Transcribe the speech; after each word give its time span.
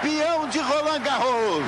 Campeão 0.00 0.48
de 0.48 0.58
Roland 0.58 1.00
Garros. 1.00 1.66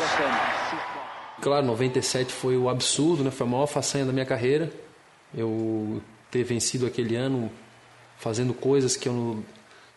Claro, 1.43 1.67
97 1.67 2.33
foi 2.33 2.56
o 2.56 2.71
absurdo, 2.71 3.22
né? 3.22 3.31
Foi 3.31 3.47
a 3.47 3.51
maior 3.51 3.67
façanha 3.67 4.06
da 4.06 4.12
minha 4.12 4.24
carreira. 4.24 4.72
Eu 5.37 6.01
ter 6.31 6.42
vencido 6.42 6.87
aquele 6.87 7.15
ano 7.15 7.53
fazendo 8.17 8.54
coisas 8.54 8.97
que 8.97 9.06
eu 9.06 9.45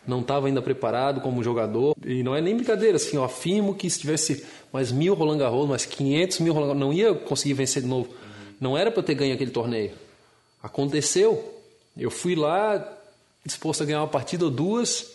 não 0.06 0.20
estava 0.20 0.48
ainda 0.48 0.60
preparado 0.60 1.22
como 1.22 1.42
jogador. 1.42 1.96
E 2.04 2.22
não 2.22 2.36
é 2.36 2.42
nem 2.42 2.54
brincadeira, 2.54 2.96
assim, 2.96 3.16
eu 3.16 3.24
afirmo 3.24 3.74
que 3.74 3.88
se 3.88 4.00
tivesse 4.00 4.44
mais 4.70 4.92
mil 4.92 5.14
Roland 5.14 5.38
Garros, 5.38 5.66
mais 5.66 5.86
500 5.86 6.40
mil 6.40 6.52
Roland 6.52 6.66
Garros, 6.66 6.80
não 6.80 6.92
ia 6.92 7.14
conseguir 7.14 7.54
vencer 7.54 7.82
de 7.82 7.88
novo. 7.88 8.10
Não 8.60 8.76
era 8.76 8.90
para 8.90 9.00
eu 9.00 9.04
ter 9.04 9.14
ganho 9.14 9.34
aquele 9.34 9.50
torneio. 9.50 9.92
Aconteceu. 10.62 11.54
Eu 11.96 12.10
fui 12.10 12.34
lá 12.34 12.86
disposto 13.46 13.82
a 13.82 13.86
ganhar 13.86 14.00
uma 14.02 14.08
partida 14.08 14.44
ou 14.44 14.50
duas, 14.50 15.12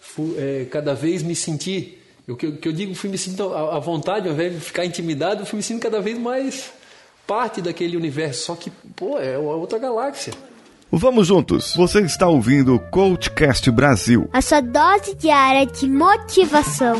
fui, 0.00 0.34
é, 0.36 0.66
cada 0.66 0.92
vez 0.92 1.22
me 1.22 1.34
senti. 1.34 1.98
O 2.28 2.34
que, 2.34 2.50
que, 2.52 2.68
eu 2.68 2.72
digo, 2.72 2.94
fui 2.94 3.08
me 3.08 3.16
sentindo 3.16 3.54
à 3.54 3.78
vontade, 3.78 4.26
ao 4.26 4.34
invés 4.34 4.52
de 4.52 4.60
ficar 4.60 4.84
intimidado, 4.84 5.46
fui 5.46 5.58
me 5.58 5.62
sentindo 5.62 5.82
cada 5.82 6.00
vez 6.00 6.18
mais 6.18 6.72
parte 7.26 7.62
daquele 7.62 7.96
universo. 7.96 8.46
Só 8.46 8.56
que, 8.56 8.70
pô, 8.96 9.18
é 9.18 9.38
outra 9.38 9.78
galáxia. 9.78 10.32
Vamos 10.90 11.26
juntos. 11.26 11.74
Você 11.76 12.00
está 12.00 12.28
ouvindo 12.28 12.74
o 12.74 12.78
Coachcast 12.78 13.70
Brasil. 13.70 14.28
A 14.32 14.40
sua 14.40 14.60
dose 14.60 15.14
diária 15.14 15.66
de 15.66 15.88
motivação. 15.88 16.96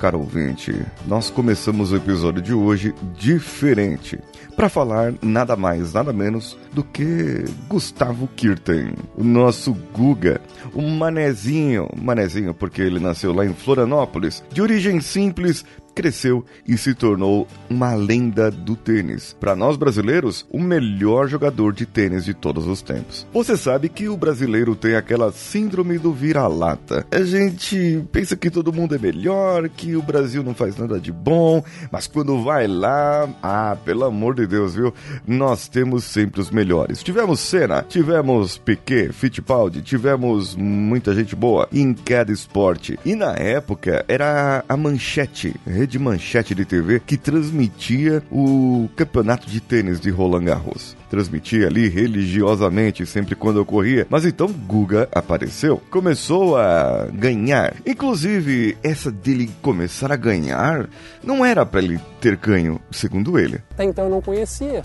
Caro 0.00 0.20
ouvinte, 0.20 0.72
nós 1.06 1.28
começamos 1.28 1.92
o 1.92 1.96
episódio 1.96 2.40
de 2.40 2.54
hoje 2.54 2.94
diferente. 3.16 4.18
Para 4.56 4.68
falar 4.68 5.12
nada 5.20 5.56
mais, 5.56 5.92
nada 5.92 6.12
menos 6.12 6.56
do 6.72 6.82
que 6.82 7.44
Gustavo 7.68 8.28
Kirten, 8.34 8.94
o 9.16 9.22
nosso 9.22 9.76
Guga, 9.92 10.40
o 10.72 10.82
manezinho, 10.82 11.88
manezinho 12.00 12.54
porque 12.54 12.80
ele 12.80 12.98
nasceu 12.98 13.32
lá 13.32 13.44
em 13.44 13.52
Florianópolis, 13.52 14.42
de 14.50 14.62
origem 14.62 15.00
simples, 15.00 15.64
cresceu 15.94 16.44
e 16.66 16.76
se 16.76 16.94
tornou 16.94 17.46
uma 17.68 17.94
lenda 17.94 18.50
do 18.50 18.76
tênis. 18.76 19.36
Para 19.38 19.56
nós 19.56 19.76
brasileiros, 19.76 20.46
o 20.50 20.60
melhor 20.60 21.28
jogador 21.28 21.72
de 21.72 21.86
tênis 21.86 22.24
de 22.24 22.34
todos 22.34 22.66
os 22.66 22.82
tempos. 22.82 23.26
Você 23.32 23.56
sabe 23.56 23.88
que 23.88 24.08
o 24.08 24.16
brasileiro 24.16 24.74
tem 24.76 24.94
aquela 24.94 25.32
síndrome 25.32 25.98
do 25.98 26.12
vira-lata. 26.12 27.06
A 27.10 27.22
gente 27.22 28.04
pensa 28.12 28.36
que 28.36 28.50
todo 28.50 28.72
mundo 28.72 28.94
é 28.94 28.98
melhor, 28.98 29.68
que 29.68 29.96
o 29.96 30.02
Brasil 30.02 30.42
não 30.42 30.54
faz 30.54 30.76
nada 30.76 31.00
de 31.00 31.12
bom, 31.12 31.62
mas 31.90 32.06
quando 32.06 32.42
vai 32.42 32.66
lá, 32.66 33.28
ah, 33.42 33.76
pelo 33.84 34.04
amor 34.04 34.34
de 34.34 34.46
Deus, 34.46 34.74
viu? 34.74 34.92
Nós 35.26 35.68
temos 35.68 36.04
sempre 36.04 36.40
os 36.40 36.50
melhores. 36.50 37.02
Tivemos 37.02 37.40
Senna, 37.40 37.82
tivemos 37.82 38.58
Piquet, 38.58 39.12
Fittipaldi, 39.12 39.82
tivemos 39.82 40.54
muita 40.56 41.14
gente 41.14 41.34
boa 41.34 41.68
em 41.72 41.92
cada 41.92 42.32
esporte. 42.32 42.98
E 43.04 43.14
na 43.14 43.32
época 43.32 44.04
era 44.08 44.64
a 44.68 44.76
manchete 44.76 45.54
de 45.86 45.98
manchete 45.98 46.54
de 46.54 46.64
TV 46.64 47.00
que 47.00 47.16
transmitia 47.16 48.22
o 48.30 48.88
campeonato 48.96 49.48
de 49.48 49.60
tênis 49.60 50.00
de 50.00 50.10
Roland 50.10 50.44
Garros. 50.44 50.96
Transmitia 51.10 51.66
ali 51.66 51.88
religiosamente 51.88 53.06
sempre 53.06 53.34
quando 53.34 53.60
ocorria. 53.60 54.06
Mas 54.10 54.24
então 54.24 54.48
Guga 54.48 55.08
apareceu, 55.12 55.80
começou 55.90 56.56
a 56.56 57.08
ganhar. 57.12 57.74
Inclusive, 57.86 58.76
essa 58.82 59.10
dele 59.10 59.50
começar 59.62 60.12
a 60.12 60.16
ganhar 60.16 60.88
não 61.22 61.44
era 61.44 61.64
para 61.64 61.80
ele 61.80 62.00
ter 62.20 62.36
ganho, 62.36 62.80
segundo 62.90 63.38
ele. 63.38 63.62
Até 63.72 63.84
então 63.84 64.04
eu 64.04 64.10
não 64.10 64.20
conhecia. 64.20 64.82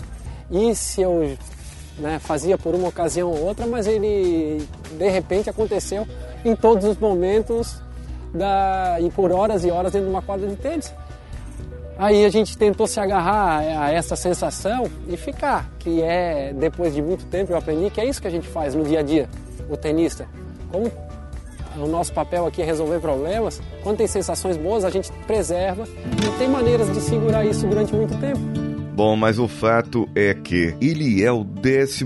E 0.50 0.74
se 0.74 1.02
eu 1.02 1.36
né, 1.98 2.18
fazia 2.18 2.58
por 2.58 2.74
uma 2.74 2.88
ocasião 2.88 3.30
ou 3.30 3.40
outra, 3.40 3.66
mas 3.66 3.86
ele 3.86 4.66
de 4.98 5.08
repente 5.08 5.48
aconteceu 5.48 6.06
em 6.44 6.54
todos 6.54 6.84
os 6.84 6.98
momentos 6.98 7.82
da, 8.34 8.98
e 9.00 9.10
por 9.10 9.30
horas 9.30 9.64
e 9.64 9.70
horas 9.70 9.92
dentro 9.92 10.08
de 10.08 10.12
uma 10.12 10.22
quadra 10.22 10.48
de 10.48 10.56
tênis. 10.56 10.92
Aí 11.96 12.24
a 12.24 12.28
gente 12.28 12.58
tentou 12.58 12.86
se 12.86 12.98
agarrar 12.98 13.60
a 13.60 13.92
essa 13.92 14.16
sensação 14.16 14.90
e 15.08 15.16
ficar, 15.16 15.70
que 15.78 16.02
é, 16.02 16.52
depois 16.52 16.92
de 16.92 17.00
muito 17.00 17.24
tempo 17.26 17.52
eu 17.52 17.56
aprendi 17.56 17.88
que 17.88 18.00
é 18.00 18.04
isso 18.04 18.20
que 18.20 18.26
a 18.26 18.30
gente 18.30 18.48
faz 18.48 18.74
no 18.74 18.82
dia 18.82 18.98
a 18.98 19.02
dia, 19.02 19.28
o 19.70 19.76
tenista. 19.76 20.26
Como 20.72 20.90
o 21.76 21.86
nosso 21.86 22.12
papel 22.12 22.46
aqui 22.46 22.62
é 22.62 22.64
resolver 22.64 22.98
problemas, 22.98 23.60
quando 23.82 23.98
tem 23.98 24.08
sensações 24.08 24.56
boas 24.56 24.84
a 24.84 24.90
gente 24.90 25.12
preserva 25.26 25.84
e 25.86 26.38
tem 26.38 26.48
maneiras 26.48 26.92
de 26.92 27.00
segurar 27.00 27.44
isso 27.44 27.64
durante 27.66 27.94
muito 27.94 28.18
tempo. 28.18 28.40
Bom, 28.94 29.16
mas 29.16 29.40
o 29.40 29.48
fato 29.48 30.08
é 30.14 30.34
que 30.34 30.72
ele 30.80 31.24
é 31.24 31.32
o 31.32 31.44
11 31.44 32.04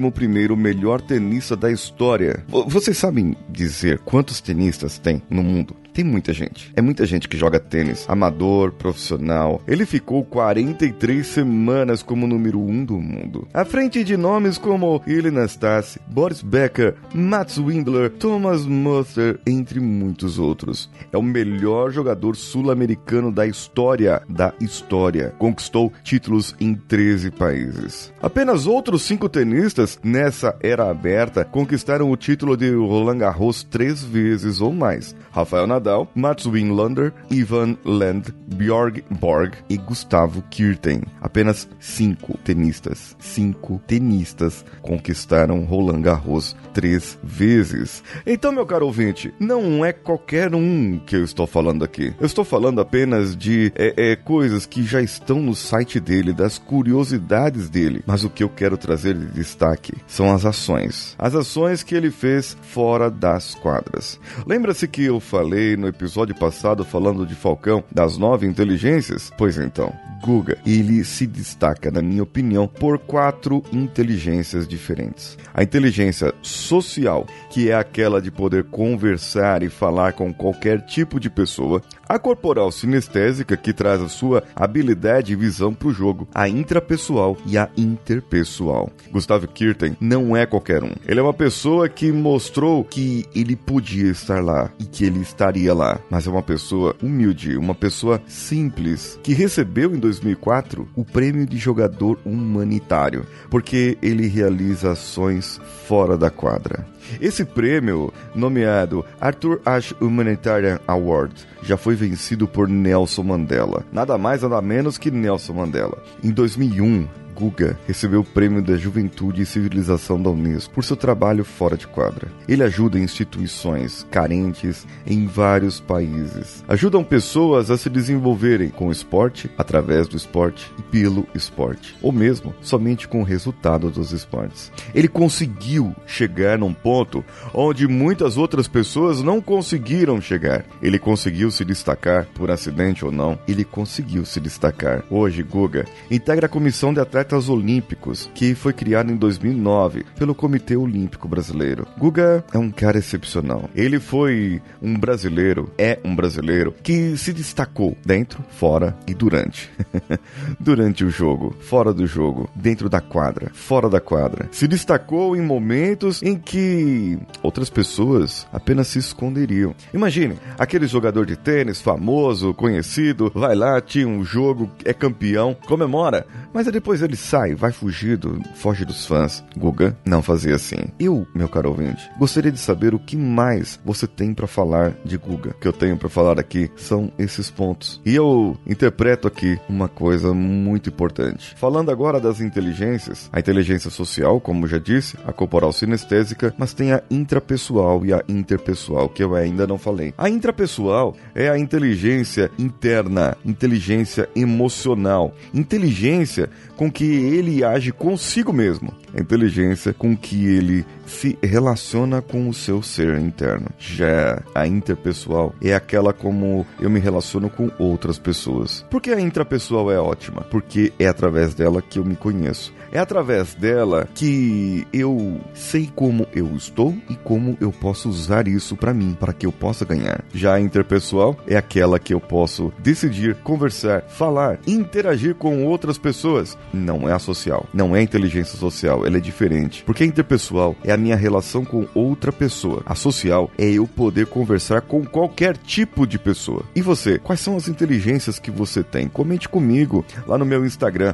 melhor 0.57 1.03
tenista 1.03 1.55
da 1.55 1.71
história. 1.71 2.43
Vocês 2.67 2.97
sabem 2.97 3.37
dizer 3.47 3.99
quantos 3.99 4.41
tenistas 4.41 4.99
tem 4.99 5.23
no 5.29 5.43
mundo? 5.43 5.77
Tem 5.99 6.05
muita 6.05 6.33
gente. 6.33 6.71
É 6.77 6.81
muita 6.81 7.05
gente 7.05 7.29
que 7.29 7.37
joga 7.37 7.59
tênis, 7.59 8.09
amador, 8.09 8.71
profissional. 8.71 9.61
Ele 9.67 9.85
ficou 9.85 10.25
43 10.25 11.27
semanas 11.27 12.05
como 12.05 12.25
número 12.25 12.61
1 12.61 12.71
um 12.71 12.85
do 12.85 13.01
mundo. 13.01 13.49
À 13.53 13.65
frente 13.65 14.05
de 14.05 14.17
nomes 14.17 14.59
como 14.59 15.03
Ilie 15.09 15.33
Nastase, 15.33 15.99
Boris 16.07 16.41
Becker, 16.41 16.95
Mats 17.13 17.59
Windler, 17.59 18.11
Thomas 18.11 18.65
Muther, 18.65 19.41
entre 19.45 19.81
muitos 19.81 20.39
outros. 20.39 20.89
É 21.13 21.19
o 21.19 21.23
melhor 21.23 21.91
jogador 21.91 22.37
sul-americano 22.37 23.33
da 23.33 23.45
história, 23.45 24.23
da 24.29 24.55
história. 24.61 25.35
Conquistou 25.37 25.93
títulos 26.05 26.55
em 26.61 26.77
13 26.77 27.33
países. 27.33 28.13
Apenas 28.23 28.69
outros 28.69 29.03
cinco 29.03 29.29
tenistas 29.29 29.99
nessa 30.05 30.57
era 30.63 30.89
aberta 30.89 31.45
conquistaram 31.45 32.09
o 32.09 32.17
título 32.17 32.57
de 32.57 32.71
Roland 32.73 33.19
Garros 33.19 33.65
três 33.65 34.05
vezes 34.05 34.61
ou 34.61 34.73
mais. 34.73 35.17
Rafael 35.33 35.67
Nadal 35.67 35.88
Nadal, 35.89 36.09
Mats 36.15 36.47
Winlander, 36.47 37.15
Ivan 37.31 37.77
Lend, 37.85 38.35
Bjorg 38.47 39.03
Borg 39.11 39.55
e 39.71 39.79
Gustavo 39.79 40.43
Kirten. 40.51 41.03
Apenas 41.21 41.69
cinco 41.81 42.37
tenistas, 42.45 43.17
cinco 43.19 43.81
tenistas 43.87 44.65
conquistaram 44.83 45.65
Roland 45.65 46.03
Garros 46.03 46.55
três 46.75 47.19
vezes. 47.23 48.03
Então, 48.27 48.53
meu 48.53 48.67
caro 48.67 48.87
ouvinte, 48.87 49.33
não 49.41 49.85
é 49.85 49.93
qualquer 49.93 50.55
um 50.55 50.99
que 50.99 51.17
eu 51.17 51.25
estou 51.25 51.47
falando 51.47 51.85
aqui. 51.85 52.13
Eu 52.21 52.27
estou 52.27 52.45
falando 52.45 52.81
apenas 52.81 53.37
de 53.37 53.73
é, 53.75 54.13
é, 54.13 54.17
coisas 54.17 54.67
que 54.67 54.83
já 54.83 55.01
estão 55.01 55.41
no 55.41 55.55
site 55.55 55.99
dele, 55.99 56.33
das 56.33 56.59
curiosidades 56.59 57.71
dele. 57.71 58.03
Mas 58.07 58.25
o 58.25 58.31
que 58.31 58.45
eu 58.45 58.49
quero 58.49 58.77
trazer 58.77 59.15
de 59.15 59.27
destaque 59.27 59.95
são 60.07 60.33
as 60.33 60.45
ações. 60.45 61.17
As 61.19 61.35
ações 61.35 61.83
que 61.83 61.95
ele 61.95 62.11
fez 62.11 62.57
fora 62.63 63.11
das 63.11 63.55
quadras. 63.55 64.21
Lembra-se 64.47 64.87
que 64.87 65.05
eu 65.05 65.19
falei 65.21 65.68
no 65.77 65.89
episódio 65.89 66.35
passado 66.35 66.85
falando 66.85 67.27
de 67.27 67.35
Falcão 67.35 67.85
das 67.91 68.17
nove 68.17 68.47
inteligências? 68.47 69.31
Pois 69.37 69.59
então, 69.59 69.93
Guga, 70.23 70.59
ele 70.67 71.05
se 71.05 71.27
destaca, 71.27 71.91
na 71.91 72.03
minha 72.03 72.23
opinião, 72.23 72.67
por 72.67 72.99
quatro 72.99 73.63
inteligências 73.73 74.67
diferentes. 74.67 75.39
A 75.55 75.63
inteligência 75.63 76.35
social, 76.43 77.27
que 77.51 77.71
é 77.71 77.75
aquela 77.75 78.21
de 78.21 78.31
poder 78.31 78.65
conversar 78.65 79.63
e 79.63 79.69
falar 79.69 80.13
com 80.13 80.33
qualquer 80.33 80.85
tipo 80.87 81.21
de 81.21 81.31
pessoa. 81.31 81.83
A 82.09 82.19
corporal 82.19 82.73
sinestésica, 82.73 83.57
que 83.57 83.73
traz 83.73 84.01
a 84.01 84.09
sua 84.09 84.43
habilidade 84.57 85.33
e 85.33 85.37
visão 85.37 85.75
para 85.75 85.89
o 85.89 85.93
jogo. 85.93 86.27
A 86.35 86.49
intrapessoal 86.49 87.37
e 87.47 87.59
a 87.59 87.69
interpessoal. 87.77 88.91
Gustavo 89.11 89.47
Kirten 89.47 89.97
não 90.01 90.37
é 90.37 90.47
qualquer 90.47 90.83
um. 90.83 90.93
Ele 91.07 91.21
é 91.21 91.23
uma 91.23 91.35
pessoa 91.35 91.89
que 91.89 92.11
mostrou 92.11 92.83
que 92.83 93.27
ele 93.35 93.55
podia 93.55 94.11
estar 94.11 94.43
lá 94.43 94.71
e 94.79 94.85
que 94.85 95.05
ele 95.05 95.21
estaria 95.21 95.58
estaria 95.59 95.75
lá, 95.75 95.99
mas 96.09 96.27
é 96.27 96.31
uma 96.31 96.43
pessoa 96.43 96.95
humilde, 97.03 97.57
uma 97.57 97.75
pessoa 97.75 98.23
simples, 98.27 99.19
que 99.23 99.33
recebeu 99.33 99.95
em 99.95 99.99
2004 99.99 100.89
o 100.95 101.05
prêmio 101.05 101.45
de 101.45 101.59
jogador 101.59 102.19
humanitário, 102.25 103.27
porque 103.51 103.99
ele 104.01 104.29
realiza 104.29 104.93
ações 104.93 105.61
fora 105.87 106.17
da 106.17 106.31
quadra. 106.31 106.87
Esse 107.21 107.45
prêmio, 107.45 108.13
nomeado 108.35 109.05
Arthur 109.21 109.61
Ashe 109.65 109.95
Humanitarian 110.01 110.79
Award, 110.87 111.35
já 111.63 111.77
foi 111.77 111.95
vencido 111.95 112.47
por 112.47 112.69
Nelson 112.69 113.23
Mandela. 113.23 113.85
Nada 113.93 114.17
mais, 114.19 114.43
nada 114.43 114.61
menos 114.61 114.99
que 114.99 115.11
Nelson 115.11 115.55
Mandela. 115.55 116.03
Em 116.23 116.31
2001, 116.31 117.09
Guga 117.39 117.79
recebeu 117.87 118.23
o 118.23 118.25
Prêmio 118.25 118.61
da 118.61 118.77
Juventude 118.77 119.43
e 119.43 119.47
Civilização 119.47 120.21
da 120.21 120.29
Unesco 120.29 120.75
por 120.75 120.83
seu 120.83 120.97
trabalho 120.97 121.45
fora 121.45 121.77
de 121.77 121.87
quadra. 121.87 122.27
Ele 122.49 122.65
ajuda 122.65 122.99
instituições 122.99 124.05
carentes 124.11 124.85
em 125.07 125.25
vários 125.25 125.79
países. 125.79 126.65
Ajudam 126.67 127.05
pessoas 127.05 127.71
a 127.71 127.79
se 127.79 127.89
desenvolverem 127.89 128.71
com 128.71 128.89
o 128.89 128.93
esporte, 128.93 129.49
através 129.57 130.09
do 130.09 130.17
esporte 130.17 130.69
e 130.77 130.83
pelo 130.83 131.29
esporte, 131.33 131.97
ou 132.03 132.11
mesmo 132.11 132.53
somente 132.61 133.07
com 133.07 133.21
o 133.21 133.25
resultado 133.25 133.89
dos 133.89 134.11
esportes. 134.11 134.73
Ele 134.93 135.07
conseguiu 135.07 135.95
chegar 136.09 136.59
num 136.59 136.75
ponto 136.75 137.25
onde 137.55 137.87
muitas 137.87 138.37
outras 138.37 138.67
pessoas 138.67 139.23
não 139.23 139.41
conseguiram 139.41 140.21
chegar. 140.21 140.65
Ele 140.83 140.99
conseguiu 140.99 141.53
se 141.53 141.65
destacar, 141.65 142.27
por 142.35 142.51
acidente 142.51 143.05
ou 143.05 143.13
não, 143.13 143.39
ele 143.47 143.65
conseguiu 143.65 144.25
se 144.25 144.41
destacar. 144.41 145.05
Hoje, 145.09 145.45
Guga 145.45 145.85
integra 146.11 146.47
a 146.47 146.49
comissão 146.49 146.93
de 146.93 146.99
atletas 146.99 147.28
atletas 147.29 147.49
olímpicos, 147.51 148.31
que 148.35 148.55
foi 148.55 148.73
criado 148.73 149.13
em 149.13 149.17
2009 149.17 150.07
pelo 150.17 150.35
Comitê 150.35 150.77
Olímpico 150.77 151.29
Brasileiro. 151.29 151.87
Guga 151.99 152.43
é 152.53 152.59
um 152.59 152.71
cara 152.71 152.99
excepcional. 152.99 153.69
Ele 153.75 154.01
foi 154.01 154.63
um 154.81 154.99
brasileiro, 154.99 155.71
é 155.77 155.99
um 156.03 156.17
brasileiro 156.17 156.75
que 156.83 157.17
se 157.19 157.35
destacou 157.35 157.97
dentro, 158.05 158.43
fora 158.49 158.97
e 159.07 159.13
durante. 159.13 159.71
durante 160.59 161.05
o 161.05 161.11
jogo, 161.11 161.55
fora 161.61 161.93
do 161.93 162.07
jogo, 162.07 162.49
dentro 162.55 162.89
da 162.89 163.01
quadra, 163.01 163.51
fora 163.53 163.91
da 163.91 164.01
quadra. 164.01 164.49
Se 164.51 164.67
destacou 164.67 165.37
em 165.37 165.43
momentos 165.43 166.23
em 166.23 166.35
que 166.35 167.19
outras 167.43 167.69
pessoas 167.69 168.47
apenas 168.51 168.89
se 168.89 168.99
esconderiam. 168.99 169.75
Imagine, 169.93 170.39
aquele 170.59 170.87
jogador 170.87 171.27
de 171.27 171.37
tênis 171.37 171.81
famoso, 171.81 172.55
conhecido, 172.55 173.31
vai 173.35 173.55
lá, 173.55 173.81
tinha 173.83 174.09
um 174.09 174.25
jogo, 174.25 174.71
é 174.85 174.95
campeão, 174.95 175.55
comemora, 175.67 176.27
mas 176.55 176.67
depois 176.67 177.03
ele 177.03 177.18
sai, 177.19 177.55
vai 177.55 177.73
fugido, 177.73 178.41
foge 178.55 178.85
dos 178.85 179.07
fãs. 179.07 179.45
Guga 179.57 179.97
não 180.05 180.23
fazia 180.23 180.55
assim. 180.55 180.77
Eu, 180.99 181.27
meu 181.35 181.49
caro 181.49 181.71
ouvinte, 181.71 182.09
gostaria 182.19 182.53
de 182.53 182.59
saber 182.59 182.95
o 182.95 182.99
que 182.99 183.17
mais 183.17 183.79
você 183.85 184.07
tem 184.07 184.33
para 184.33 184.47
falar 184.47 184.95
de 185.05 185.17
Guga. 185.17 185.51
O 185.51 185.55
que 185.55 185.69
eu 185.69 185.73
tenho 185.73 185.97
para 185.97 186.09
falar 186.09 186.39
aqui 186.39 186.71
são 186.77 187.13
esses 187.19 187.51
pontos. 187.51 188.01
E 188.05 188.15
eu 188.15 188.57
interpreto 188.67 189.27
aqui 189.27 189.59
uma 189.69 189.89
coisa 189.89 190.33
muito 190.33 190.89
importante. 190.89 191.55
Falando 191.57 191.91
agora 191.91 192.21
das 192.21 192.41
inteligências, 192.41 193.29
a 193.33 193.41
inteligência 193.41 193.91
social, 193.91 194.41
como 194.41 194.67
já 194.67 194.79
disse, 194.79 195.17
a 195.27 195.33
corporal 195.33 195.73
sinestésica, 195.73 196.55
mas 196.57 196.73
tem 196.73 196.93
a 196.93 197.03
intrapessoal 197.11 198.07
e 198.07 198.13
a 198.13 198.23
interpessoal, 198.29 199.09
que 199.09 199.23
eu 199.23 199.35
ainda 199.35 199.67
não 199.67 199.79
falei. 199.79 200.15
A 200.17 200.29
intrapessoal 200.29 201.17
é 201.35 201.49
a 201.49 201.59
inteligência 201.59 202.51
interna, 202.59 203.37
inteligência 203.45 204.29
emocional, 204.35 205.35
inteligência 205.53 206.49
com 206.77 206.91
que 206.91 207.08
ele 207.09 207.65
age 207.65 207.93
consigo 207.93 208.53
mesmo, 208.53 208.93
a 209.15 209.21
inteligência 209.21 209.93
com 209.93 210.17
que 210.17 210.47
ele 210.47 210.85
se 211.07 211.39
relaciona 211.43 212.21
com 212.21 212.49
o 212.49 212.55
seu 212.55 212.83
ser 212.83 213.19
interno. 213.19 213.69
Já 213.79 214.43
a 214.55 214.67
interpessoal 214.67 215.55
é 215.63 215.75
aquela 215.75 216.13
como 216.13 216.67
eu 216.81 216.91
me 216.91 217.01
relaciono 217.01 217.49
com 217.49 217.71
outras 217.79 218.19
pessoas. 218.19 218.85
Por 218.91 219.01
que 219.01 219.11
a 219.11 219.21
intrapessoal 219.21 219.91
é 219.91 219.99
ótima? 219.99 220.43
Porque 220.43 220.93
é 220.99 221.07
através 221.07 221.55
dela 221.55 221.83
que 221.83 221.99
eu 221.99 222.05
me 222.05 222.17
conheço. 222.17 222.73
É 222.91 222.99
através 222.99 223.55
dela 223.55 224.09
que 224.15 224.87
eu 224.93 225.41
sei 225.55 225.91
como 225.95 226.27
eu 226.35 226.57
estou 226.57 226.95
e 227.09 227.15
como 227.17 227.57
eu 227.61 227.71
posso 227.71 228.09
usar 228.09 228.49
isso 228.49 228.77
para 228.77 228.95
mim, 228.95 229.17
para 229.19 229.33
que 229.33 229.47
eu 229.47 229.53
possa 229.53 229.85
ganhar. 229.85 230.25
Já 230.33 230.55
a 230.55 230.61
interpessoal 230.61 231.37
é 231.47 231.57
aquela 231.57 231.99
que 231.99 232.15
eu 232.15 232.21
posso 232.21 232.73
decidir, 232.79 233.37
conversar, 233.37 234.03
falar, 234.09 234.59
interagir 234.67 235.35
com 235.35 235.65
outras 235.67 235.99
pessoas. 235.99 236.57
Não 236.73 237.09
é 237.09 237.13
a 237.13 237.19
social, 237.19 237.67
não 237.75 237.95
é 237.95 238.01
a 238.01 238.03
inteligência 238.03 238.59
social, 238.59 239.07
ela 239.07 239.19
é 239.19 239.21
diferente. 239.21 239.85
Porque 239.85 240.03
a 240.03 240.07
interpessoal 240.07 240.75
é 240.83 240.93
a 240.93 240.97
minha 240.97 241.17
relação 241.17 241.65
com 241.65 241.87
outra 241.95 242.33
pessoa. 242.33 242.83
A 242.87 242.95
social 242.95 243.51
é 243.59 243.69
eu 243.71 243.87
poder 243.87 244.27
conversar 244.27 244.81
com 244.81 245.05
qualquer 245.05 245.57
tipo 245.57 246.07
de 246.07 246.19
pessoa. 246.19 246.63
E 246.75 246.81
você, 246.81 247.19
quais 247.19 247.41
são 247.41 247.57
as 247.57 247.69
inteligências 247.69 248.39
que 248.39 248.51
você 248.51 248.83
tem? 248.83 249.09
Comente 249.09 249.49
comigo 249.49 250.05
lá 250.27 250.39
no 250.39 250.47
meu 250.47 250.65
Instagram, 250.65 251.13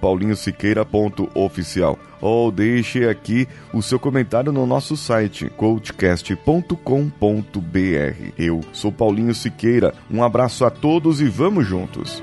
paulinhosiqueira.com 0.00 1.11
oficial 1.34 1.98
ou 2.20 2.52
deixe 2.52 3.08
aqui 3.08 3.48
o 3.72 3.82
seu 3.82 3.98
comentário 3.98 4.52
no 4.52 4.64
nosso 4.64 4.96
site 4.96 5.50
coachcast.com.br. 5.56 8.32
Eu 8.38 8.60
sou 8.72 8.92
Paulinho 8.92 9.34
Siqueira, 9.34 9.92
um 10.10 10.22
abraço 10.22 10.64
a 10.64 10.70
todos 10.70 11.20
e 11.20 11.26
vamos 11.26 11.66
juntos! 11.66 12.22